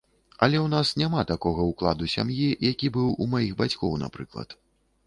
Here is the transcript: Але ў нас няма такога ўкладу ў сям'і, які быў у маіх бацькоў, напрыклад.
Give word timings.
Але 0.45 0.57
ў 0.61 0.67
нас 0.75 0.93
няма 1.01 1.25
такога 1.33 1.67
ўкладу 1.67 2.01
ў 2.05 2.09
сям'і, 2.15 2.49
які 2.73 2.91
быў 2.97 3.13
у 3.23 3.31
маіх 3.37 3.57
бацькоў, 3.63 3.97
напрыклад. 4.07 4.61